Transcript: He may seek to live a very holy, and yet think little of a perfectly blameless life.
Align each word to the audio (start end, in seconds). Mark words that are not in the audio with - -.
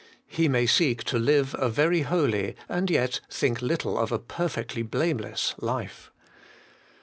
He 0.25 0.47
may 0.47 0.65
seek 0.65 1.03
to 1.03 1.19
live 1.19 1.55
a 1.59 1.69
very 1.69 2.01
holy, 2.01 2.55
and 2.67 2.89
yet 2.89 3.19
think 3.29 3.61
little 3.61 3.99
of 3.99 4.11
a 4.11 4.17
perfectly 4.17 4.81
blameless 4.81 5.53
life. 5.59 6.09